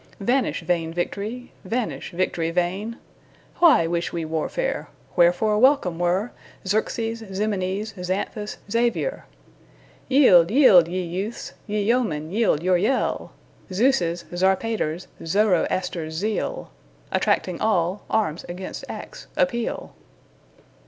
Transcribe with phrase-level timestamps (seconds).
[0.19, 1.51] Vanish vain victory!
[1.63, 2.97] vanish, victory vain!
[3.57, 4.87] Why wish we warfare?
[5.15, 6.31] Wherefore welcome were
[6.65, 9.25] Xerxes, Ximenes, Xanthus, Xavier?
[10.07, 11.53] Yield, yield, ye youths!
[11.67, 13.33] ye yeomen, yield your yell!
[13.71, 16.71] Zeus', Zarpater's, Zoroaster's zeal,
[17.11, 19.93] Attracting all, arms against acts appeal!